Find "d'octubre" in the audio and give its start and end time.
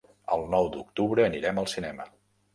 0.77-1.27